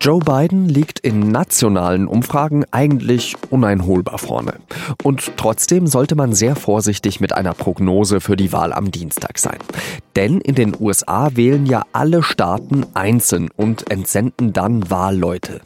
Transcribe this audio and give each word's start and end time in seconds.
Joe 0.00 0.20
Biden 0.20 0.68
liegt 0.68 1.00
in 1.00 1.32
nationalen 1.32 2.06
Umfragen 2.06 2.64
eigentlich 2.70 3.34
uneinholbar 3.50 4.18
vorne. 4.18 4.54
Und 5.02 5.32
trotzdem 5.36 5.88
sollte 5.88 6.14
man 6.14 6.34
sehr 6.34 6.54
vorsichtig 6.54 7.18
mit 7.18 7.32
einer 7.32 7.52
Prognose 7.52 8.20
für 8.20 8.36
die 8.36 8.52
Wahl 8.52 8.72
am 8.72 8.92
Dienstag 8.92 9.38
sein. 9.38 9.58
Denn 10.14 10.40
in 10.40 10.54
den 10.54 10.76
USA 10.78 11.30
wählen 11.34 11.66
ja 11.66 11.82
alle 11.92 12.22
Staaten 12.22 12.86
einzeln 12.94 13.48
und 13.56 13.90
entsenden 13.90 14.52
dann 14.52 14.88
Wahlleute. 14.88 15.62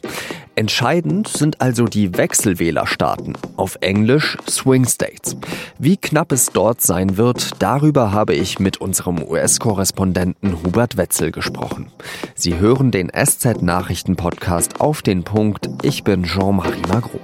Entscheidend 0.55 1.27
sind 1.27 1.61
also 1.61 1.85
die 1.85 2.15
Wechselwählerstaaten, 2.15 3.33
auf 3.57 3.79
Englisch 3.81 4.37
Swing 4.47 4.85
States. 4.85 5.35
Wie 5.79 5.97
knapp 5.97 6.31
es 6.31 6.47
dort 6.47 6.79
sein 6.79 7.17
wird, 7.17 7.59
darüber 7.59 8.11
habe 8.11 8.35
ich 8.35 8.59
mit 8.59 8.79
unserem 8.79 9.23
US-Korrespondenten 9.23 10.61
Hubert 10.61 10.95
Wetzel 10.95 11.31
gesprochen. 11.31 11.91
Sie 12.35 12.59
hören 12.59 12.91
den 12.91 13.09
SZ-Nachrichten-Podcast 13.09 14.79
auf 14.79 15.01
den 15.01 15.23
Punkt. 15.23 15.69
Ich 15.81 16.03
bin 16.03 16.23
Jean-Marie 16.23 16.83
Magro. 16.87 17.19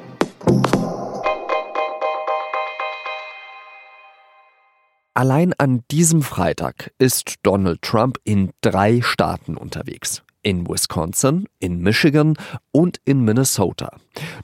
Allein 5.14 5.54
an 5.54 5.84
diesem 5.92 6.24
Freitag 6.24 6.92
ist 6.98 7.36
Donald 7.44 7.84
Trump 7.84 8.18
in 8.24 8.50
drei 8.62 9.02
Staaten 9.04 9.56
unterwegs 9.56 10.24
in 10.44 10.68
Wisconsin, 10.68 11.48
in 11.60 11.82
Michigan 11.82 12.36
und 12.72 13.00
in 13.06 13.24
Minnesota. 13.24 13.92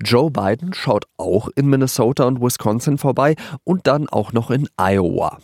Joe 0.04 0.32
Biden 0.32 0.74
schaut 0.74 1.06
auch 1.18 1.50
in 1.56 1.68
Minnesota 1.68 2.26
und 2.26 2.42
Wisconsin 2.42 2.98
vorbei 2.98 3.36
und 3.64 3.88
dann 3.88 4.10
auch 4.10 4.34
noch 4.34 4.52
in 4.52 4.68
Iowa. 4.78 5.40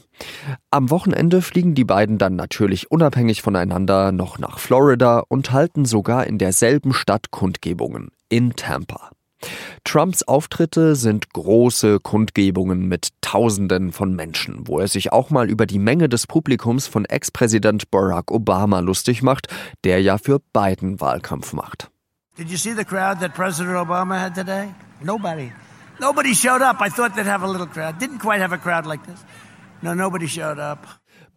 Am 0.70 0.90
Wochenende 0.90 1.41
fliegen 1.41 1.74
die 1.74 1.86
beiden 1.86 2.18
dann 2.18 2.36
natürlich 2.36 2.91
unabhängig 2.91 3.41
voneinander 3.41 4.12
noch 4.12 4.40
nach 4.40 4.60
Florida 4.60 5.24
und 5.27 5.52
halten 5.52 5.86
sogar 5.86 6.27
in 6.27 6.38
derselben 6.38 6.94
Stadt 6.94 7.32
Kundgebungen 7.32 8.10
in 8.29 8.55
Tampa. 8.55 9.12
Trumps 9.84 10.24
Auftritte 10.24 10.96
sind 10.96 11.34
große 11.34 12.00
Kundgebungen 12.00 12.88
mit 12.88 13.10
Tausenden 13.22 13.92
von 13.92 14.16
Menschen, 14.16 14.68
wo 14.68 14.80
er 14.80 14.88
sich 14.88 15.12
auch 15.12 15.30
mal 15.30 15.50
über 15.50 15.66
die 15.66 15.80
Menge 15.80 16.10
des 16.10 16.28
Publikums 16.28 16.88
von 16.88 17.06
Ex-Präsident 17.06 17.90
Barack 17.92 18.32
Obama 18.32 18.80
lustig 18.80 19.22
macht, 19.22 19.48
der 19.84 20.02
ja 20.02 20.18
für 20.18 20.40
Biden 20.54 21.02
Wahlkampf 21.02 21.54
macht. 21.54 21.90
Did 22.38 22.50
you 22.50 22.58
see 22.58 22.74
the 22.74 22.86
crowd 22.86 23.20
that 23.20 23.34
President 23.34 23.76
Obama 23.76 24.20
had 24.20 24.34
today? 24.34 24.70
Nobody. 25.04 25.52
Nobody 26.00 26.34
showed 26.34 26.62
up. 26.62 26.82
I 26.82 26.90
thought 26.90 27.16
they'd 27.16 27.30
have 27.30 27.44
a 27.44 27.48
little 27.48 27.68
crowd. 27.68 28.00
Didn't 28.00 28.20
quite 28.20 28.42
have 28.42 28.54
a 28.54 28.58
crowd 28.58 28.86
like 28.86 29.04
this. 29.06 29.24
No, 29.82 29.94
nobody 29.94 30.28
showed 30.28 30.60
up. 30.60 30.88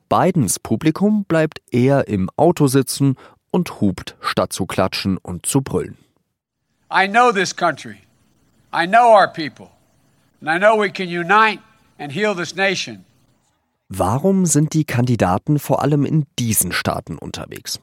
Bidens 0.09 0.59
Publikum 0.61 1.25
bleibt 1.25 1.61
eher 1.71 2.09
im 2.09 2.31
Auto 2.37 2.67
sitzen 2.67 3.17
und 3.51 3.81
hupt, 3.81 4.17
statt 4.21 4.53
zu 4.53 4.67
klatschen 4.67 5.17
und 5.19 5.47
zu 5.47 5.63
brüllen. 5.63 5.97
I 6.97 7.09
know 7.09 7.33
this 7.33 7.53
country. 7.53 8.03
I 8.73 8.87
know 8.87 9.15
our 9.15 9.27
people. 9.27 9.73
And 10.41 10.49
I 10.49 10.59
know 10.59 10.77
we 10.77 10.91
can 10.91 11.09
unite 11.09 11.59
and 11.99 12.13
heal 12.13 12.37
this 12.37 12.55
nation. 12.55 13.05
Warum 13.89 14.47
sind 14.47 14.75
die 14.75 14.85
Kandidaten 14.85 15.59
vor 15.59 15.83
allem 15.83 16.05
in 16.05 16.25
diesen 16.39 16.71
Staaten 16.71 17.19
unterwegs? 17.19 17.81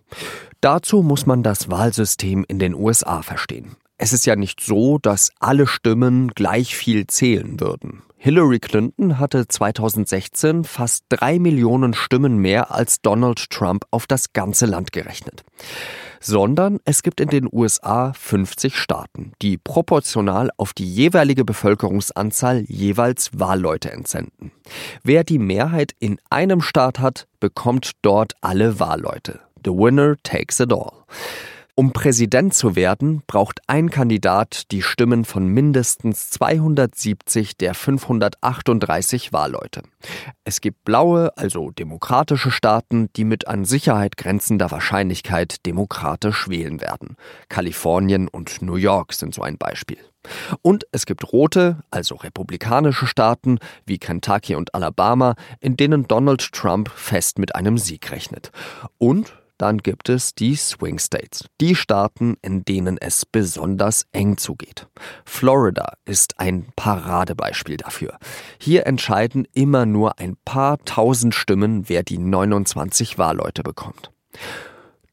Dazu 0.61 1.03
muss 1.03 1.25
man 1.25 1.43
das 1.43 1.69
Wahlsystem 1.69 2.45
in 2.47 2.57
den 2.57 2.73
USA 2.73 3.21
verstehen. 3.21 3.75
Es 3.97 4.13
ist 4.13 4.25
ja 4.25 4.37
nicht 4.37 4.61
so, 4.61 4.97
dass 4.97 5.31
alle 5.41 5.67
Stimmen 5.67 6.29
gleich 6.29 6.77
viel 6.77 7.05
zählen 7.07 7.59
würden. 7.59 8.03
Hillary 8.23 8.59
Clinton 8.59 9.17
hatte 9.17 9.47
2016 9.47 10.63
fast 10.63 11.05
drei 11.09 11.39
Millionen 11.39 11.95
Stimmen 11.95 12.37
mehr 12.37 12.69
als 12.69 13.01
Donald 13.01 13.49
Trump 13.49 13.85
auf 13.89 14.05
das 14.05 14.31
ganze 14.31 14.67
Land 14.67 14.91
gerechnet 14.91 15.43
sondern 16.21 16.79
es 16.85 17.01
gibt 17.01 17.19
in 17.19 17.29
den 17.29 17.49
USA 17.51 18.13
50 18.13 18.77
Staaten, 18.77 19.33
die 19.41 19.57
proportional 19.57 20.51
auf 20.55 20.71
die 20.73 20.85
jeweilige 20.85 21.43
Bevölkerungsanzahl 21.43 22.63
jeweils 22.67 23.31
Wahlleute 23.33 23.91
entsenden. 23.91 24.51
Wer 25.03 25.23
die 25.23 25.39
Mehrheit 25.39 25.93
in 25.99 26.19
einem 26.29 26.61
Staat 26.61 26.99
hat, 26.99 27.27
bekommt 27.39 27.93
dort 28.03 28.33
alle 28.41 28.79
Wahlleute. 28.79 29.39
The 29.65 29.71
winner 29.71 30.15
takes 30.23 30.59
it 30.59 30.71
all. 30.71 30.91
Um 31.75 31.93
Präsident 31.93 32.53
zu 32.53 32.75
werden, 32.75 33.23
braucht 33.27 33.61
ein 33.67 33.89
Kandidat 33.89 34.71
die 34.71 34.81
Stimmen 34.81 35.23
von 35.23 35.47
mindestens 35.47 36.29
270 36.29 37.57
der 37.57 37.73
538 37.73 39.31
Wahlleute. 39.31 39.83
Es 40.43 40.59
gibt 40.59 40.83
blaue, 40.83 41.35
also 41.37 41.71
demokratische 41.71 42.51
Staaten, 42.51 43.09
die 43.15 43.23
mit 43.23 43.47
an 43.47 43.63
Sicherheit 43.63 44.17
grenzender 44.17 44.69
Wahrscheinlichkeit 44.69 45.65
demokratisch 45.65 46.49
wählen 46.49 46.81
werden. 46.81 47.15
Kalifornien 47.47 48.27
und 48.27 48.61
New 48.61 48.75
York 48.75 49.13
sind 49.13 49.33
so 49.33 49.41
ein 49.41 49.57
Beispiel. 49.57 49.99
Und 50.61 50.85
es 50.91 51.05
gibt 51.05 51.31
rote, 51.31 51.77
also 51.89 52.15
republikanische 52.15 53.07
Staaten 53.07 53.59
wie 53.85 53.97
Kentucky 53.97 54.55
und 54.55 54.75
Alabama, 54.75 55.35
in 55.59 55.77
denen 55.77 56.07
Donald 56.07 56.51
Trump 56.51 56.89
fest 56.89 57.39
mit 57.39 57.55
einem 57.55 57.77
Sieg 57.77 58.11
rechnet. 58.11 58.51
Und 58.97 59.33
dann 59.61 59.77
gibt 59.77 60.09
es 60.09 60.33
die 60.33 60.55
Swing 60.55 60.97
States, 60.97 61.45
die 61.59 61.75
Staaten, 61.75 62.35
in 62.41 62.65
denen 62.65 62.97
es 62.97 63.25
besonders 63.25 64.07
eng 64.11 64.37
zugeht. 64.37 64.87
Florida 65.23 65.93
ist 66.03 66.39
ein 66.39 66.67
Paradebeispiel 66.75 67.77
dafür. 67.77 68.17
Hier 68.59 68.87
entscheiden 68.87 69.47
immer 69.53 69.85
nur 69.85 70.19
ein 70.19 70.35
paar 70.45 70.79
tausend 70.85 71.35
Stimmen, 71.35 71.87
wer 71.89 72.01
die 72.01 72.17
29 72.17 73.19
Wahlleute 73.19 73.61
bekommt. 73.61 74.11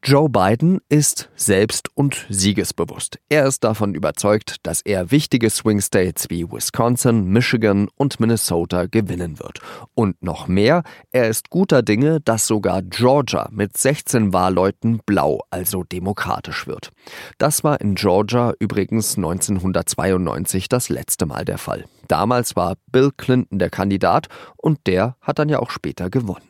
Joe 0.01 0.29
Biden 0.29 0.79
ist 0.87 1.29
selbst 1.35 1.89
und 1.93 2.25
siegesbewusst. 2.29 3.19
Er 3.27 3.45
ist 3.45 3.65
davon 3.65 3.93
überzeugt, 3.93 4.55
dass 4.63 4.81
er 4.81 5.11
wichtige 5.11 5.49
Swing 5.49 5.81
States 5.81 6.29
wie 6.29 6.49
Wisconsin, 6.49 7.25
Michigan 7.25 7.89
und 7.97 8.17
Minnesota 8.17 8.85
gewinnen 8.85 9.39
wird. 9.39 9.59
Und 9.95 10.23
noch 10.23 10.47
mehr, 10.47 10.83
er 11.11 11.27
ist 11.27 11.49
guter 11.49 11.83
Dinge, 11.83 12.21
dass 12.21 12.47
sogar 12.47 12.81
Georgia 12.81 13.49
mit 13.51 13.75
16 13.75 14.31
Wahlleuten 14.31 15.01
blau, 15.05 15.41
also 15.49 15.83
demokratisch 15.83 16.65
wird. 16.65 16.91
Das 17.37 17.65
war 17.65 17.81
in 17.81 17.95
Georgia 17.95 18.53
übrigens 18.57 19.17
1992 19.17 20.69
das 20.69 20.87
letzte 20.87 21.25
Mal 21.25 21.43
der 21.43 21.57
Fall. 21.57 21.83
Damals 22.07 22.55
war 22.55 22.77
Bill 22.89 23.11
Clinton 23.15 23.59
der 23.59 23.69
Kandidat 23.69 24.29
und 24.55 24.79
der 24.87 25.17
hat 25.19 25.39
dann 25.39 25.49
ja 25.49 25.59
auch 25.59 25.71
später 25.71 26.09
gewonnen. 26.09 26.47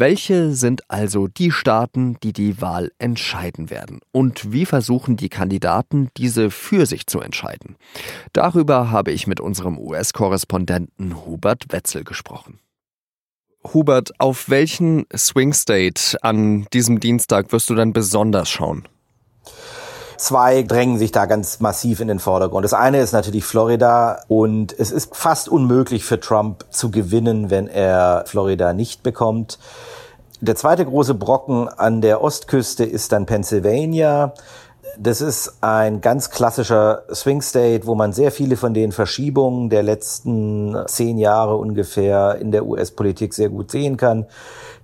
Welche 0.00 0.52
sind 0.52 0.88
also 0.88 1.26
die 1.26 1.50
Staaten, 1.50 2.18
die 2.22 2.32
die 2.32 2.62
Wahl 2.62 2.92
entscheiden 2.98 3.68
werden? 3.68 3.98
Und 4.12 4.52
wie 4.52 4.64
versuchen 4.64 5.16
die 5.16 5.28
Kandidaten, 5.28 6.08
diese 6.16 6.52
für 6.52 6.86
sich 6.86 7.08
zu 7.08 7.20
entscheiden? 7.20 7.74
Darüber 8.32 8.92
habe 8.92 9.10
ich 9.10 9.26
mit 9.26 9.40
unserem 9.40 9.76
US-Korrespondenten 9.76 11.26
Hubert 11.26 11.72
Wetzel 11.72 12.04
gesprochen. 12.04 12.60
Hubert, 13.74 14.12
auf 14.20 14.48
welchen 14.48 15.04
Swing 15.16 15.52
State 15.52 16.16
an 16.22 16.68
diesem 16.72 17.00
Dienstag 17.00 17.50
wirst 17.50 17.68
du 17.68 17.74
dann 17.74 17.92
besonders 17.92 18.48
schauen? 18.48 18.86
Zwei 20.18 20.64
drängen 20.64 20.98
sich 20.98 21.12
da 21.12 21.26
ganz 21.26 21.60
massiv 21.60 22.00
in 22.00 22.08
den 22.08 22.18
Vordergrund. 22.18 22.64
Das 22.64 22.74
eine 22.74 23.00
ist 23.00 23.12
natürlich 23.12 23.44
Florida 23.44 24.20
und 24.26 24.76
es 24.76 24.90
ist 24.90 25.14
fast 25.14 25.48
unmöglich 25.48 26.04
für 26.04 26.18
Trump 26.18 26.64
zu 26.70 26.90
gewinnen, 26.90 27.50
wenn 27.50 27.68
er 27.68 28.24
Florida 28.26 28.72
nicht 28.72 29.04
bekommt. 29.04 29.60
Der 30.40 30.56
zweite 30.56 30.84
große 30.84 31.14
Brocken 31.14 31.68
an 31.68 32.00
der 32.00 32.20
Ostküste 32.20 32.84
ist 32.84 33.12
dann 33.12 33.26
Pennsylvania. 33.26 34.34
Das 34.98 35.20
ist 35.20 35.58
ein 35.60 36.00
ganz 36.00 36.30
klassischer 36.30 37.02
Swing 37.14 37.40
State, 37.40 37.86
wo 37.86 37.94
man 37.94 38.12
sehr 38.12 38.32
viele 38.32 38.56
von 38.56 38.74
den 38.74 38.90
Verschiebungen 38.90 39.70
der 39.70 39.84
letzten 39.84 40.76
zehn 40.86 41.18
Jahre 41.18 41.56
ungefähr 41.56 42.38
in 42.40 42.50
der 42.50 42.66
US-Politik 42.66 43.34
sehr 43.34 43.50
gut 43.50 43.70
sehen 43.70 43.96
kann. 43.96 44.26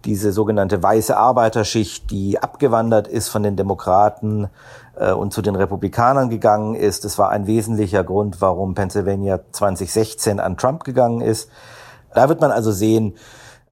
Diese 0.04 0.30
sogenannte 0.30 0.80
weiße 0.80 1.16
Arbeiterschicht, 1.16 2.12
die 2.12 2.38
abgewandert 2.38 3.08
ist 3.08 3.28
von 3.28 3.42
den 3.42 3.56
Demokraten 3.56 4.48
und 4.96 5.32
zu 5.32 5.42
den 5.42 5.56
Republikanern 5.56 6.30
gegangen 6.30 6.74
ist. 6.74 7.04
Das 7.04 7.18
war 7.18 7.30
ein 7.30 7.46
wesentlicher 7.46 8.04
Grund, 8.04 8.40
warum 8.40 8.74
Pennsylvania 8.74 9.40
2016 9.52 10.40
an 10.40 10.56
Trump 10.56 10.84
gegangen 10.84 11.20
ist. 11.20 11.50
Da 12.14 12.28
wird 12.28 12.40
man 12.40 12.52
also 12.52 12.70
sehen, 12.70 13.14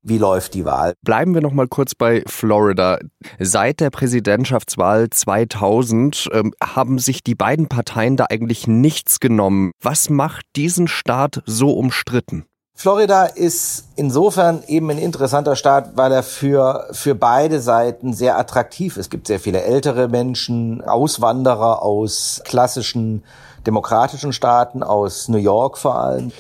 wie 0.03 0.19
läuft 0.19 0.55
die 0.55 0.65
Wahl? 0.65 0.95
Bleiben 1.03 1.33
wir 1.33 1.41
noch 1.41 1.53
mal 1.53 1.69
kurz 1.69 1.95
bei 1.95 2.25
Florida. 2.27 2.99
Seit 3.39 3.79
der 3.79 3.91
Präsidentschaftswahl 3.91 5.09
2000 5.11 6.29
ähm, 6.33 6.53
haben 6.63 6.99
sich 6.99 7.23
die 7.23 7.37
beiden 7.37 7.69
Parteien 7.69 8.17
da 8.17 8.27
eigentlich 8.29 8.67
nichts 8.67 9.21
genommen. 9.21 9.71
Was 9.81 10.11
macht 10.11 10.45
diesen 10.57 10.89
Staat 10.89 11.43
so 11.47 11.71
umstritten? 11.71 12.47
Florida 12.83 13.27
ist 13.27 13.85
insofern 13.95 14.65
eben 14.67 14.91
ein 14.91 14.99
interessanter 14.99 15.55
Staat, 15.55 15.97
weil 15.97 16.11
er 16.11 16.25
für, 16.25 16.89
für 16.91 17.15
beide 17.15 17.61
Seiten 17.61 18.13
sehr 18.13 18.37
attraktiv 18.37 18.97
ist. 18.97 19.03
Es 19.03 19.09
gibt 19.09 19.29
sehr 19.29 19.39
viele 19.39 19.63
ältere 19.63 20.09
Menschen, 20.09 20.83
Auswanderer 20.83 21.81
aus 21.81 22.43
klassischen 22.45 23.23
demokratischen 23.69 24.33
Staaten, 24.33 24.83
aus 24.83 25.29
New 25.29 25.39
York 25.39 25.79
vor 25.79 25.95
allem. 25.95 26.33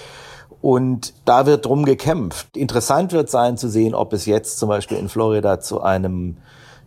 Und 0.60 1.14
da 1.26 1.46
wird 1.46 1.64
drum 1.64 1.84
gekämpft. 1.84 2.56
Interessant 2.56 3.12
wird 3.12 3.30
sein 3.30 3.56
zu 3.56 3.68
sehen, 3.68 3.94
ob 3.94 4.12
es 4.12 4.26
jetzt 4.26 4.58
zum 4.58 4.68
Beispiel 4.68 4.98
in 4.98 5.08
Florida 5.08 5.60
zu 5.60 5.80
einem 5.80 6.38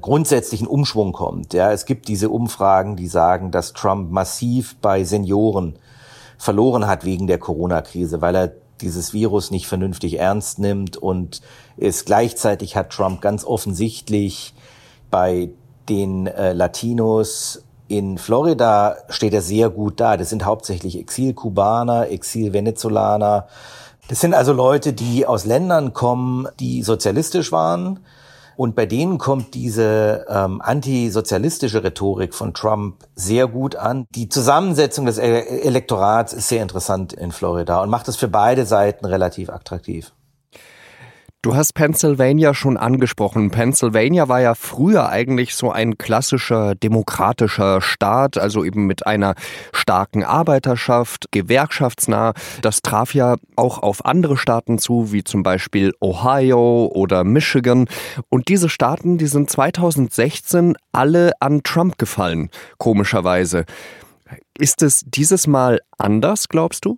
grundsätzlichen 0.01 0.67
Umschwung 0.67 1.13
kommt. 1.13 1.53
Ja, 1.53 1.71
es 1.71 1.85
gibt 1.85 2.09
diese 2.09 2.27
Umfragen, 2.27 2.97
die 2.97 3.07
sagen, 3.07 3.51
dass 3.51 3.71
Trump 3.71 4.11
massiv 4.11 4.75
bei 4.81 5.05
Senioren 5.05 5.79
verloren 6.37 6.87
hat 6.87 7.05
wegen 7.05 7.27
der 7.27 7.37
Corona-Krise, 7.37 8.19
weil 8.19 8.35
er 8.35 8.51
dieses 8.81 9.13
Virus 9.13 9.51
nicht 9.51 9.67
vernünftig 9.67 10.19
ernst 10.19 10.59
nimmt 10.59 10.97
und 10.97 11.41
es 11.77 12.05
gleichzeitig 12.05 12.75
hat 12.75 12.91
Trump 12.91 13.21
ganz 13.21 13.43
offensichtlich 13.45 14.53
bei 15.11 15.49
den 15.87 16.27
äh, 16.27 16.53
Latinos 16.53 17.63
in 17.87 18.17
Florida 18.17 18.97
steht 19.09 19.33
er 19.33 19.41
sehr 19.41 19.69
gut 19.69 19.99
da. 19.99 20.17
Das 20.17 20.29
sind 20.29 20.45
hauptsächlich 20.45 20.97
Exil-Kubaner, 20.97 22.09
Exil-Venezolaner. 22.09 23.47
Das 24.07 24.21
sind 24.21 24.33
also 24.33 24.53
Leute, 24.53 24.93
die 24.93 25.25
aus 25.25 25.45
Ländern 25.45 25.93
kommen, 25.93 26.47
die 26.59 26.83
sozialistisch 26.83 27.51
waren, 27.51 27.99
und 28.57 28.75
bei 28.75 28.85
denen 28.85 29.17
kommt 29.17 29.53
diese 29.53 30.25
ähm, 30.29 30.61
antisozialistische 30.61 31.83
Rhetorik 31.83 32.33
von 32.33 32.53
Trump 32.53 33.05
sehr 33.15 33.47
gut 33.47 33.75
an. 33.75 34.05
Die 34.11 34.29
Zusammensetzung 34.29 35.05
des 35.05 35.17
Elektorats 35.17 36.33
ist 36.33 36.47
sehr 36.47 36.61
interessant 36.61 37.13
in 37.13 37.31
Florida 37.31 37.81
und 37.81 37.89
macht 37.89 38.07
es 38.07 38.15
für 38.15 38.27
beide 38.27 38.65
Seiten 38.65 39.05
relativ 39.05 39.49
attraktiv. 39.49 40.13
Du 41.45 41.55
hast 41.55 41.73
Pennsylvania 41.73 42.55
schon 42.55 42.75
angesprochen. 42.75 43.51
Pennsylvania 43.51 44.27
war 44.27 44.41
ja 44.41 44.55
früher 44.55 45.09
eigentlich 45.09 45.53
so 45.53 45.69
ein 45.69 45.99
klassischer 45.99 46.73
demokratischer 46.73 47.81
Staat, 47.81 48.39
also 48.39 48.63
eben 48.63 48.87
mit 48.87 49.05
einer 49.05 49.35
starken 49.71 50.23
Arbeiterschaft, 50.23 51.27
gewerkschaftsnah. 51.29 52.33
Das 52.63 52.81
traf 52.81 53.13
ja 53.13 53.35
auch 53.57 53.77
auf 53.83 54.05
andere 54.05 54.37
Staaten 54.37 54.79
zu, 54.79 55.11
wie 55.11 55.23
zum 55.23 55.43
Beispiel 55.43 55.93
Ohio 56.01 56.89
oder 56.91 57.23
Michigan. 57.23 57.85
Und 58.29 58.47
diese 58.47 58.67
Staaten, 58.67 59.19
die 59.19 59.27
sind 59.27 59.47
2016 59.47 60.75
alle 60.93 61.33
an 61.41 61.61
Trump 61.61 61.99
gefallen, 61.99 62.49
komischerweise. 62.79 63.65
Ist 64.57 64.81
es 64.81 65.03
dieses 65.05 65.45
Mal 65.45 65.79
anders, 65.99 66.49
glaubst 66.49 66.85
du? 66.85 66.97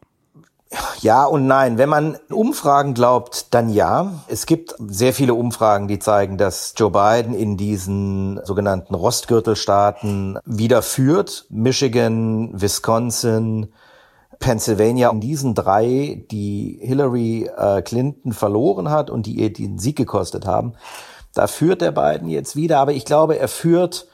Ja 0.99 1.25
und 1.25 1.47
nein. 1.47 1.77
Wenn 1.77 1.89
man 1.89 2.17
Umfragen 2.29 2.93
glaubt, 2.93 3.53
dann 3.53 3.69
ja. 3.69 4.23
Es 4.27 4.45
gibt 4.45 4.75
sehr 4.79 5.13
viele 5.13 5.33
Umfragen, 5.33 5.87
die 5.87 5.99
zeigen, 5.99 6.37
dass 6.37 6.73
Joe 6.75 6.91
Biden 6.91 7.33
in 7.33 7.57
diesen 7.57 8.43
sogenannten 8.43 8.95
Rostgürtelstaaten 8.95 10.39
wieder 10.45 10.81
führt. 10.81 11.45
Michigan, 11.49 12.59
Wisconsin, 12.59 13.67
Pennsylvania, 14.39 15.09
in 15.09 15.21
diesen 15.21 15.55
drei, 15.55 16.25
die 16.31 16.79
Hillary 16.81 17.49
äh, 17.55 17.81
Clinton 17.81 18.33
verloren 18.33 18.89
hat 18.89 19.09
und 19.09 19.25
die 19.25 19.39
ihr 19.39 19.53
den 19.53 19.79
Sieg 19.79 19.95
gekostet 19.95 20.45
haben, 20.45 20.73
da 21.33 21.47
führt 21.47 21.81
der 21.81 21.91
Biden 21.91 22.29
jetzt 22.29 22.55
wieder. 22.55 22.79
Aber 22.79 22.91
ich 22.91 23.05
glaube, 23.05 23.39
er 23.39 23.47
führt 23.47 24.07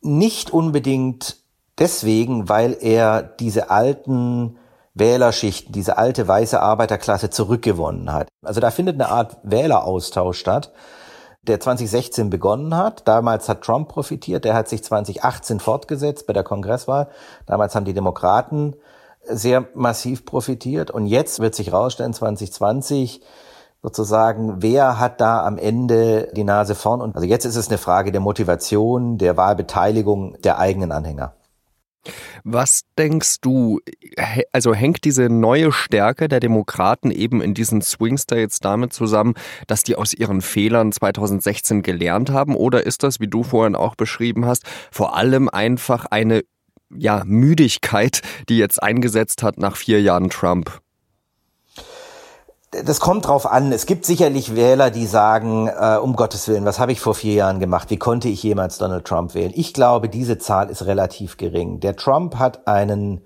nicht 0.00 0.52
unbedingt 0.52 1.36
deswegen, 1.78 2.48
weil 2.48 2.76
er 2.80 3.22
diese 3.22 3.70
alten 3.70 4.58
Wählerschichten, 4.98 5.72
diese 5.72 5.98
alte 5.98 6.26
weiße 6.26 6.60
Arbeiterklasse 6.60 7.30
zurückgewonnen 7.30 8.12
hat. 8.12 8.28
Also 8.44 8.60
da 8.60 8.70
findet 8.70 8.94
eine 8.94 9.08
Art 9.08 9.38
Wähleraustausch 9.42 10.38
statt, 10.38 10.72
der 11.42 11.60
2016 11.60 12.30
begonnen 12.30 12.76
hat. 12.76 13.06
Damals 13.06 13.48
hat 13.48 13.62
Trump 13.62 13.88
profitiert, 13.88 14.44
der 14.44 14.54
hat 14.54 14.68
sich 14.68 14.82
2018 14.84 15.60
fortgesetzt 15.60 16.26
bei 16.26 16.32
der 16.32 16.44
Kongresswahl. 16.44 17.08
Damals 17.46 17.74
haben 17.74 17.84
die 17.84 17.94
Demokraten 17.94 18.74
sehr 19.24 19.68
massiv 19.74 20.24
profitiert 20.24 20.90
und 20.90 21.06
jetzt 21.06 21.40
wird 21.40 21.54
sich 21.54 21.72
rausstellen, 21.72 22.14
2020 22.14 23.20
sozusagen, 23.82 24.62
wer 24.62 24.98
hat 24.98 25.20
da 25.20 25.44
am 25.46 25.58
Ende 25.58 26.30
die 26.34 26.44
Nase 26.44 26.74
vorn? 26.74 27.00
Und 27.00 27.14
also 27.14 27.26
jetzt 27.26 27.44
ist 27.44 27.56
es 27.56 27.68
eine 27.68 27.78
Frage 27.78 28.10
der 28.10 28.20
Motivation, 28.20 29.18
der 29.18 29.36
Wahlbeteiligung 29.36 30.40
der 30.42 30.58
eigenen 30.58 30.92
Anhänger. 30.92 31.34
Was 32.44 32.82
denkst 32.96 33.36
du, 33.40 33.80
also 34.52 34.74
hängt 34.74 35.04
diese 35.04 35.28
neue 35.28 35.72
Stärke 35.72 36.28
der 36.28 36.40
Demokraten 36.40 37.10
eben 37.10 37.42
in 37.42 37.54
diesen 37.54 37.82
Swing 37.82 38.16
States 38.16 38.60
damit 38.60 38.92
zusammen, 38.92 39.34
dass 39.66 39.82
die 39.82 39.96
aus 39.96 40.14
ihren 40.14 40.40
Fehlern 40.40 40.92
2016 40.92 41.82
gelernt 41.82 42.30
haben? 42.30 42.56
Oder 42.56 42.86
ist 42.86 43.02
das, 43.02 43.20
wie 43.20 43.28
du 43.28 43.42
vorhin 43.42 43.76
auch 43.76 43.94
beschrieben 43.94 44.46
hast, 44.46 44.64
vor 44.90 45.16
allem 45.16 45.48
einfach 45.48 46.06
eine 46.06 46.42
ja, 46.96 47.22
Müdigkeit, 47.26 48.22
die 48.48 48.58
jetzt 48.58 48.82
eingesetzt 48.82 49.42
hat 49.42 49.58
nach 49.58 49.76
vier 49.76 50.00
Jahren 50.00 50.30
Trump? 50.30 50.80
Das 52.84 53.00
kommt 53.00 53.26
drauf 53.26 53.46
an. 53.46 53.72
Es 53.72 53.86
gibt 53.86 54.04
sicherlich 54.06 54.54
Wähler, 54.54 54.90
die 54.90 55.06
sagen, 55.06 55.68
äh, 55.68 55.98
um 56.02 56.16
Gottes 56.16 56.48
Willen, 56.48 56.64
was 56.64 56.78
habe 56.78 56.92
ich 56.92 57.00
vor 57.00 57.14
vier 57.14 57.34
Jahren 57.34 57.60
gemacht? 57.60 57.90
Wie 57.90 57.96
konnte 57.96 58.28
ich 58.28 58.42
jemals 58.42 58.78
Donald 58.78 59.04
Trump 59.04 59.34
wählen? 59.34 59.52
Ich 59.54 59.74
glaube, 59.74 60.08
diese 60.08 60.38
Zahl 60.38 60.70
ist 60.70 60.86
relativ 60.86 61.36
gering. 61.36 61.80
Der 61.80 61.96
Trump 61.96 62.36
hat 62.36 62.66
einen, 62.66 63.22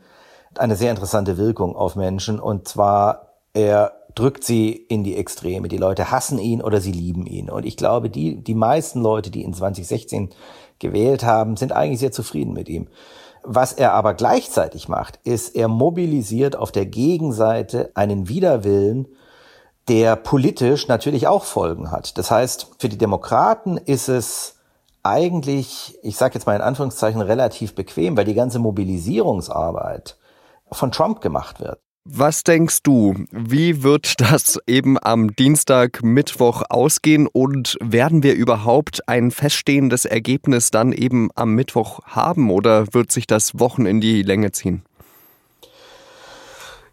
eine 0.57 0.77
sehr 0.77 0.91
interessante 0.91 1.39
Wirkung 1.39 1.77
auf 1.77 1.97
Menschen 1.97 2.41
und 2.41 2.69
zwar, 2.69 3.29
er 3.55 3.93
drückt 4.15 4.45
sie 4.45 4.71
in 4.73 5.05
die 5.05 5.17
Extreme. 5.17 5.69
Die 5.69 5.79
Leute 5.79 6.11
hassen 6.11 6.39
ihn 6.39 6.63
oder 6.63 6.81
sie 6.81 6.93
lieben 6.93 7.27
ihn. 7.27 7.49
Und 7.49 7.65
ich 7.65 7.77
glaube, 7.77 8.11
die, 8.11 8.43
die 8.43 8.55
meisten 8.55 9.01
Leute, 9.01 9.31
die 9.31 9.43
in 9.43 9.55
2016 9.55 10.31
gewählt 10.79 11.25
haben, 11.25 11.57
sind 11.57 11.73
eigentlich 11.73 12.01
sehr 12.01 12.13
zufrieden 12.13 12.53
mit 12.53 12.69
ihm. 12.69 12.89
Was 13.45 13.73
er 13.73 13.93
aber 13.95 14.15
gleichzeitig 14.15 14.89
macht, 14.89 15.19
ist, 15.25 15.57
er 15.57 15.69
mobilisiert 15.69 16.55
auf 16.57 16.71
der 16.71 16.87
Gegenseite 16.87 17.91
einen 17.95 18.29
Widerwillen, 18.29 19.09
der 19.89 20.17
politisch 20.17 20.89
natürlich 20.89 21.27
auch 21.27 21.45
Folgen 21.45 21.91
hat. 21.91 22.17
Das 22.19 22.31
heißt, 22.31 22.77
für 22.79 22.89
die 22.89 22.99
Demokraten 22.99 23.77
ist 23.77 24.09
es 24.09 24.57
eigentlich, 25.03 25.99
ich 26.03 26.17
sage 26.17 26.35
jetzt 26.35 26.47
mal 26.47 26.55
in 26.55 26.63
Anführungszeichen, 26.63 27.21
relativ 27.21 27.75
bequem, 27.75 28.17
weil 28.17 28.25
die 28.25 28.35
ganze 28.35 28.59
Mobilisierungsarbeit 28.59 30.17
von 30.71 30.93
Trump 30.93 31.21
gemacht 31.21 31.61
wird. 31.61 31.79
Was 32.05 32.43
denkst 32.43 32.83
du, 32.83 33.15
wie 33.31 33.85
wird 33.85 34.21
das 34.21 34.59
eben 34.67 34.99
am 35.01 35.37
Dienstag, 35.37 36.03
Mittwoch 36.03 36.65
ausgehen 36.69 37.29
und 37.29 37.77
werden 37.81 38.25
wir 38.25 38.35
überhaupt 38.35 39.09
ein 39.09 39.31
feststehendes 39.31 40.05
Ergebnis 40.05 40.73
dann 40.73 40.93
eben 40.93 41.31
am 41.37 41.55
Mittwoch 41.55 42.01
haben 42.05 42.51
oder 42.51 42.93
wird 42.93 43.13
sich 43.13 43.29
das 43.29 43.61
Wochen 43.61 43.87
in 43.87 44.01
die 44.01 44.23
Länge 44.23 44.51
ziehen? 44.51 44.83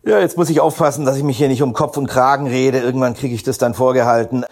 Ja, 0.06 0.20
jetzt 0.20 0.38
muss 0.38 0.50
ich 0.50 0.62
aufpassen, 0.62 1.06
dass 1.06 1.18
ich 1.18 1.24
mich 1.24 1.38
hier 1.38 1.50
nicht 1.50 1.62
um 1.62 1.74
Kopf 1.74 1.98
und 1.98 2.08
Kragen 2.08 2.48
rede. 2.48 2.80
Irgendwann 2.80 3.16
kriege 3.16 3.36
ich 3.36 3.44
das 3.44 3.58
dann 3.58 3.74
vorgehalten. 3.74 4.46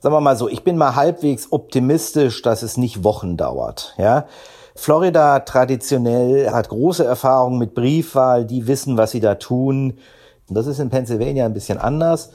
Sagen 0.00 0.14
wir 0.14 0.20
mal 0.20 0.36
so, 0.36 0.48
ich 0.48 0.64
bin 0.64 0.76
mal 0.76 0.96
halbwegs 0.96 1.52
optimistisch, 1.52 2.42
dass 2.42 2.62
es 2.62 2.76
nicht 2.76 3.04
Wochen 3.04 3.36
dauert. 3.36 3.94
Ja, 3.96 4.26
Florida 4.74 5.40
traditionell 5.40 6.50
hat 6.50 6.68
große 6.68 7.04
Erfahrungen 7.04 7.58
mit 7.58 7.74
Briefwahl. 7.74 8.44
Die 8.44 8.66
wissen, 8.66 8.96
was 8.96 9.12
sie 9.12 9.20
da 9.20 9.36
tun. 9.36 9.98
Und 10.48 10.54
das 10.54 10.66
ist 10.66 10.80
in 10.80 10.90
Pennsylvania 10.90 11.44
ein 11.44 11.54
bisschen 11.54 11.78
anders. 11.78 12.30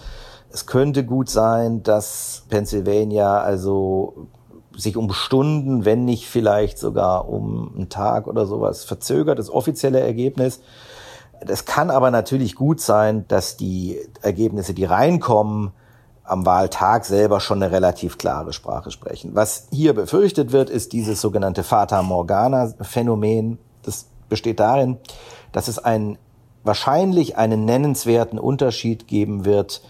Es 0.49 0.65
könnte 0.65 1.03
gut 1.03 1.29
sein, 1.29 1.83
dass 1.83 2.43
Pennsylvania 2.47 3.41
also 3.41 4.27
sich 4.77 4.95
um 4.95 5.11
Stunden, 5.11 5.83
wenn 5.83 6.05
nicht 6.05 6.27
vielleicht 6.27 6.77
sogar 6.77 7.27
um 7.27 7.73
einen 7.75 7.89
Tag 7.89 8.27
oder 8.27 8.45
sowas 8.45 8.85
verzögert, 8.85 9.37
das 9.37 9.49
offizielle 9.49 9.99
Ergebnis. 9.99 10.61
Es 11.49 11.65
kann 11.65 11.89
aber 11.89 12.11
natürlich 12.11 12.55
gut 12.55 12.81
sein, 12.81 13.25
dass 13.27 13.57
die 13.57 13.99
Ergebnisse, 14.21 14.73
die 14.73 14.85
reinkommen, 14.85 15.71
am 16.23 16.45
Wahltag 16.45 17.05
selber 17.05 17.39
schon 17.39 17.61
eine 17.61 17.71
relativ 17.71 18.17
klare 18.17 18.53
Sprache 18.53 18.91
sprechen. 18.91 19.35
Was 19.35 19.67
hier 19.71 19.93
befürchtet 19.93 20.51
wird, 20.51 20.69
ist 20.69 20.93
dieses 20.93 21.19
sogenannte 21.19 21.63
Fata 21.63 22.01
Morgana 22.01 22.73
Phänomen. 22.81 23.59
Das 23.83 24.07
besteht 24.29 24.59
darin, 24.59 24.97
dass 25.51 25.67
es 25.67 25.79
einen, 25.79 26.17
wahrscheinlich 26.63 27.37
einen 27.37 27.65
nennenswerten 27.65 28.39
Unterschied 28.39 29.07
geben 29.07 29.43
wird 29.43 29.81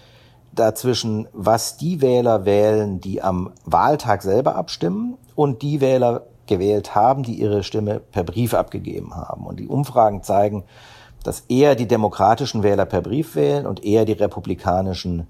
dazwischen, 0.52 1.28
was 1.32 1.76
die 1.76 2.00
Wähler 2.00 2.44
wählen, 2.44 3.00
die 3.00 3.22
am 3.22 3.52
Wahltag 3.64 4.22
selber 4.22 4.56
abstimmen 4.56 5.16
und 5.34 5.62
die 5.62 5.80
Wähler 5.80 6.26
gewählt 6.46 6.94
haben, 6.94 7.22
die 7.22 7.34
ihre 7.34 7.62
Stimme 7.62 8.00
per 8.00 8.24
Brief 8.24 8.54
abgegeben 8.54 9.16
haben. 9.16 9.46
Und 9.46 9.58
die 9.58 9.68
Umfragen 9.68 10.22
zeigen, 10.22 10.64
dass 11.24 11.40
eher 11.48 11.74
die 11.74 11.88
demokratischen 11.88 12.62
Wähler 12.62 12.86
per 12.86 13.00
Brief 13.00 13.34
wählen 13.34 13.66
und 13.66 13.84
eher 13.84 14.04
die 14.04 14.12
republikanischen 14.12 15.26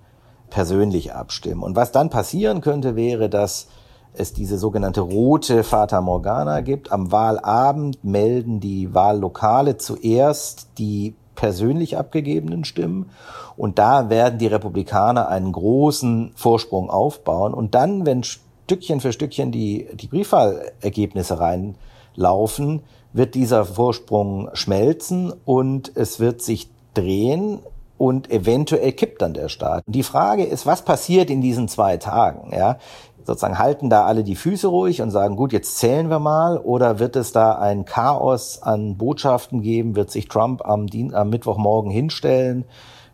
persönlich 0.51 1.15
abstimmen. 1.15 1.63
Und 1.63 1.77
was 1.77 1.93
dann 1.93 2.11
passieren 2.11 2.61
könnte, 2.61 2.97
wäre, 2.97 3.31
dass 3.31 3.69
es 4.13 4.33
diese 4.33 4.59
sogenannte 4.59 5.01
rote 5.01 5.65
Fata 5.65 6.01
Morgana 6.01 6.61
gibt. 6.61 6.93
Am 6.93 7.11
Wahlabend 7.11 8.05
melden 8.05 8.61
die 8.61 8.95
Wahllokale 8.95 9.77
zuerst 9.77 10.69
die 10.79 11.15
persönlich 11.35 11.99
abgegebenen 11.99 12.65
Stimmen 12.65 13.11
und 13.57 13.79
da 13.79 14.09
werden 14.09 14.39
die 14.39 14.47
Republikaner 14.47 15.29
einen 15.29 15.51
großen 15.51 16.33
Vorsprung 16.37 16.91
aufbauen 16.91 17.55
und 17.55 17.75
dann, 17.75 18.07
wenn 18.07 18.23
Stückchen 18.23 19.01
für 19.01 19.13
Stückchen 19.13 19.51
die, 19.51 19.89
die 19.95 20.07
Briefwahlergebnisse 20.07 21.41
reinlaufen, 21.41 22.83
wird 23.15 23.35
dieser 23.35 23.65
Vorsprung 23.65 24.51
schmelzen 24.53 25.33
und 25.45 25.93
es 25.95 26.21
wird 26.21 26.43
sich 26.43 26.69
drehen 26.93 27.61
und 27.97 28.31
eventuell 28.31 28.93
kippt 28.93 29.23
dann 29.23 29.35
der 29.35 29.49
Staat. 29.49 29.85
Die 29.87 30.03
Frage 30.03 30.45
ist, 30.45 30.67
was 30.67 30.83
passiert 30.83 31.31
in 31.31 31.41
diesen 31.41 31.69
zwei 31.69 31.97
Tagen? 31.97 32.53
Ja? 32.53 32.77
Sozusagen 33.25 33.59
halten 33.59 33.89
da 33.89 34.05
alle 34.05 34.25
die 34.25 34.35
Füße 34.35 34.67
ruhig 34.67 35.01
und 35.01 35.11
sagen, 35.11 35.37
gut, 35.37 35.53
jetzt 35.53 35.79
zählen 35.79 36.11
wir 36.11 36.19
mal, 36.19 36.59
oder 36.59 36.99
wird 36.99 37.15
es 37.17 37.33
da 37.33 37.53
ein 37.53 37.85
Chaos 37.85 38.61
an 38.63 38.99
Botschaften 38.99 39.63
geben? 39.63 39.97
Wird 39.97 40.11
sich 40.11 40.29
Trump 40.29 40.67
am, 40.67 40.89
Dien 40.89 41.15
am 41.15 41.31
Mittwochmorgen 41.31 41.93
hinstellen, 41.93 42.65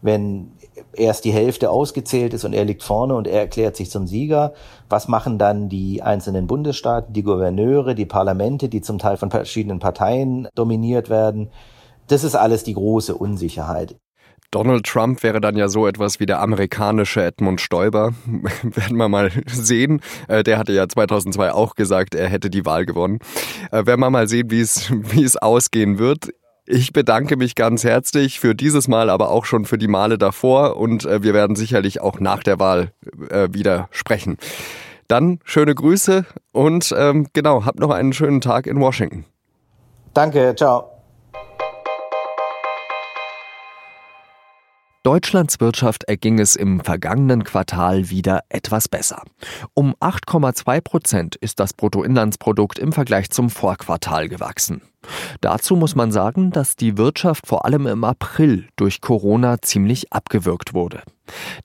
wenn 0.01 0.51
erst 0.93 1.25
die 1.25 1.33
Hälfte 1.33 1.71
ausgezählt 1.71 2.35
ist 2.35 2.45
und 2.45 2.53
er 2.53 2.65
liegt 2.65 2.83
vorne 2.83 3.15
und 3.15 3.27
er 3.27 3.41
erklärt 3.41 3.77
sich 3.77 3.91
zum 3.91 4.07
Sieger. 4.07 4.55
Was 4.89 5.09
machen 5.09 5.39
dann 5.39 5.69
die 5.69 6.03
einzelnen 6.03 6.47
Bundesstaaten, 6.47 7.13
die 7.13 7.23
Gouverneure, 7.23 7.95
die 7.95 8.07
Parlamente, 8.07 8.69
die 8.69 8.81
zum 8.81 8.99
Teil 8.99 9.17
von 9.17 9.31
verschiedenen 9.31 9.79
Parteien 9.79 10.49
dominiert 10.55 11.11
werden? 11.11 11.51
Das 12.09 12.25
ist 12.25 12.35
alles 12.35 12.65
die 12.65 12.75
große 12.75 13.15
Unsicherheit. 13.15 13.97
Donald 14.51 14.85
Trump 14.85 15.23
wäre 15.23 15.41
dann 15.41 15.57
ja 15.57 15.69
so 15.69 15.87
etwas 15.87 16.19
wie 16.19 16.27
der 16.27 16.41
amerikanische 16.41 17.23
Edmund 17.23 17.61
Stoiber. 17.61 18.15
Werden 18.63 18.97
wir 18.97 19.09
mal 19.09 19.31
sehen. 19.47 20.01
Äh, 20.27 20.43
der 20.43 20.59
hatte 20.59 20.73
ja 20.73 20.89
2002 20.89 21.53
auch 21.53 21.77
gesagt, 21.77 22.17
er 22.17 22.29
hätte 22.29 22.51
die 22.51 22.67
Wahl 22.67 22.85
gewonnen. 22.85 23.21
Äh, 23.71 23.87
werden 23.87 24.01
wir 24.01 24.11
mal 24.11 24.27
sehen, 24.27 24.51
wie 24.51 24.61
es, 24.61 24.91
wie 24.91 25.23
es 25.23 25.37
ausgehen 25.37 25.99
wird. 25.99 26.31
Ich 26.73 26.93
bedanke 26.93 27.37
mich 27.37 27.57
ganz 27.57 27.83
herzlich 27.83 28.39
für 28.39 28.55
dieses 28.55 28.87
Mal, 28.87 29.11
aber 29.11 29.31
auch 29.31 29.45
schon 29.45 29.65
für 29.65 29.77
die 29.77 29.89
Male 29.89 30.19
davor 30.19 30.77
und 30.77 31.05
äh, 31.05 31.21
wir 31.21 31.35
werden 31.35 31.57
sicherlich 31.57 32.01
auch 32.01 32.21
nach 32.21 32.45
der 32.45 32.61
Wahl 32.61 32.93
äh, 33.29 33.49
wieder 33.51 33.89
sprechen. 33.91 34.37
Dann 35.09 35.41
schöne 35.43 35.75
Grüße 35.75 36.27
und 36.53 36.95
ähm, 36.97 37.27
genau, 37.33 37.65
habt 37.65 37.81
noch 37.81 37.91
einen 37.91 38.13
schönen 38.13 38.41
Tag 38.41 38.69
in 38.69 38.79
Washington. 38.79 39.25
Danke, 40.15 40.55
ciao. 40.57 40.90
Deutschlands 45.03 45.61
Wirtschaft 45.61 46.05
erging 46.05 46.39
es 46.39 46.57
im 46.57 46.81
vergangenen 46.81 47.43
Quartal 47.43 48.11
wieder 48.11 48.41
etwas 48.51 48.87
besser. 48.87 49.23
Um 49.73 49.95
8,2 49.95 50.83
Prozent 50.83 51.37
ist 51.37 51.59
das 51.59 51.73
Bruttoinlandsprodukt 51.73 52.79
im 52.79 52.93
Vergleich 52.93 53.31
zum 53.31 53.49
Vorquartal 53.49 54.29
gewachsen. 54.29 54.83
Dazu 55.41 55.75
muss 55.75 55.95
man 55.95 56.13
sagen, 56.13 56.51
dass 56.51 56.77
die 56.77 56.99
Wirtschaft 56.99 57.47
vor 57.47 57.65
allem 57.65 57.87
im 57.87 58.05
April 58.05 58.69
durch 58.77 59.01
Corona 59.01 59.63
ziemlich 59.63 60.13
abgewürgt 60.13 60.75
wurde. 60.75 61.01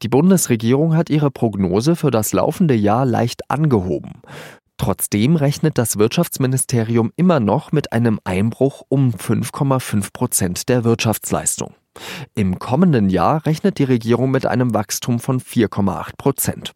Die 0.02 0.08
Bundesregierung 0.08 0.96
hat 0.96 1.10
ihre 1.10 1.30
Prognose 1.30 1.98
für 1.98 2.12
das 2.12 2.32
laufende 2.32 2.74
Jahr 2.76 3.06
leicht 3.06 3.52
angehoben. 3.52 4.22
Trotzdem 4.78 5.36
rechnet 5.36 5.78
das 5.78 5.98
Wirtschaftsministerium 5.98 7.12
immer 7.18 7.42
noch 7.42 7.74
mit 7.74 7.92
einem 7.92 8.22
Einbruch 8.24 8.84
um 8.88 9.12
5,5 9.12 10.14
Prozent 10.14 10.70
der 10.70 10.86
Wirtschaftsleistung. 10.86 11.74
Im 12.34 12.60
kommenden 12.60 13.10
Jahr 13.10 13.46
rechnet 13.46 13.80
die 13.80 13.84
Regierung 13.84 14.32
mit 14.32 14.46
einem 14.46 14.74
Wachstum 14.74 15.20
von 15.20 15.40
4,8 15.40 16.16
Prozent. 16.18 16.74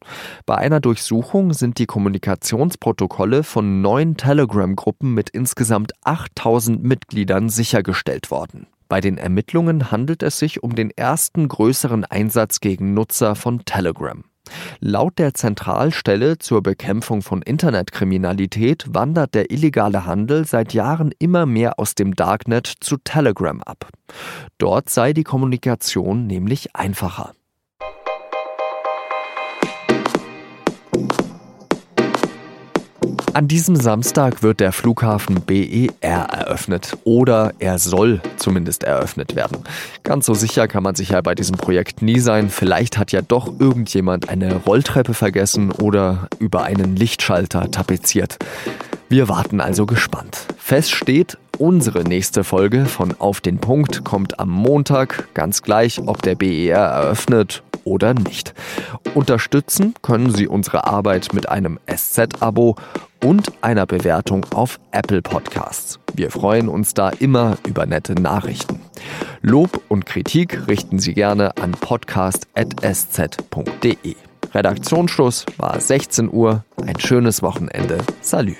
Bei 0.44 0.58
einer 0.58 0.80
Durchsuchung 0.80 1.54
sind 1.54 1.78
die 1.78 1.86
Kommunikationsprotokolle 1.86 3.42
von 3.42 3.80
neun 3.80 4.18
Telegram-Gruppen 4.18 5.14
mit 5.14 5.30
insgesamt 5.30 5.92
8000 6.04 6.84
Mitgliedern 6.84 7.48
sichergestellt 7.48 8.30
worden. 8.30 8.66
Bei 8.90 9.00
den 9.00 9.16
Ermittlungen 9.16 9.90
handelt 9.90 10.22
es 10.22 10.38
sich 10.38 10.62
um 10.62 10.74
den 10.74 10.90
ersten 10.90 11.48
größeren 11.48 12.04
Einsatz 12.04 12.60
gegen 12.60 12.92
Nutzer 12.92 13.34
von 13.34 13.64
Telegram. 13.64 14.24
Laut 14.80 15.18
der 15.18 15.34
Zentralstelle 15.34 16.38
zur 16.38 16.62
Bekämpfung 16.62 17.22
von 17.22 17.42
Internetkriminalität 17.42 18.86
wandert 18.88 19.34
der 19.34 19.50
illegale 19.50 20.06
Handel 20.06 20.44
seit 20.44 20.74
Jahren 20.74 21.12
immer 21.18 21.46
mehr 21.46 21.78
aus 21.78 21.94
dem 21.94 22.14
Darknet 22.14 22.66
zu 22.80 22.96
Telegram 22.96 23.62
ab. 23.62 23.88
Dort 24.58 24.90
sei 24.90 25.12
die 25.12 25.24
Kommunikation 25.24 26.26
nämlich 26.26 26.74
einfacher. 26.74 27.32
An 33.34 33.48
diesem 33.48 33.76
Samstag 33.76 34.42
wird 34.42 34.60
der 34.60 34.72
Flughafen 34.72 35.40
BER 35.40 35.88
eröffnet 36.02 36.98
oder 37.04 37.54
er 37.60 37.78
soll 37.78 38.20
zumindest 38.36 38.84
eröffnet 38.84 39.34
werden. 39.34 39.64
Ganz 40.02 40.26
so 40.26 40.34
sicher 40.34 40.68
kann 40.68 40.82
man 40.82 40.94
sich 40.94 41.10
ja 41.10 41.20
bei 41.22 41.34
diesem 41.34 41.56
Projekt 41.56 42.02
nie 42.02 42.18
sein. 42.18 42.50
Vielleicht 42.50 42.98
hat 42.98 43.10
ja 43.10 43.22
doch 43.22 43.58
irgendjemand 43.58 44.28
eine 44.28 44.56
Rolltreppe 44.56 45.14
vergessen 45.14 45.70
oder 45.70 46.28
über 46.40 46.64
einen 46.64 46.94
Lichtschalter 46.94 47.70
tapeziert. 47.70 48.36
Wir 49.08 49.30
warten 49.30 49.62
also 49.62 49.86
gespannt. 49.86 50.46
Fest 50.58 50.90
steht, 50.90 51.38
unsere 51.56 52.04
nächste 52.04 52.44
Folge 52.44 52.84
von 52.84 53.14
Auf 53.18 53.40
den 53.40 53.58
Punkt 53.58 54.04
kommt 54.04 54.40
am 54.40 54.50
Montag, 54.50 55.28
ganz 55.32 55.62
gleich, 55.62 56.02
ob 56.04 56.20
der 56.20 56.34
BER 56.34 56.76
eröffnet 56.76 57.62
oder 57.84 58.14
nicht. 58.14 58.54
Unterstützen 59.14 59.94
können 60.02 60.30
Sie 60.34 60.46
unsere 60.46 60.86
Arbeit 60.86 61.32
mit 61.32 61.48
einem 61.48 61.78
SZ-Abo 61.90 62.76
und 63.22 63.52
einer 63.62 63.86
Bewertung 63.86 64.44
auf 64.54 64.78
Apple 64.90 65.22
Podcasts. 65.22 65.98
Wir 66.14 66.30
freuen 66.30 66.68
uns 66.68 66.92
da 66.94 67.08
immer 67.10 67.56
über 67.66 67.86
nette 67.86 68.14
Nachrichten. 68.14 68.80
Lob 69.40 69.82
und 69.88 70.04
Kritik 70.06 70.68
richten 70.68 70.98
Sie 70.98 71.14
gerne 71.14 71.56
an 71.56 71.72
podcast.sz.de. 71.72 72.56
Redaktionsschluss 74.54 75.46
war 75.56 75.80
16 75.80 76.30
Uhr. 76.30 76.64
Ein 76.84 77.00
schönes 77.00 77.42
Wochenende. 77.42 77.98
Salü. 78.20 78.54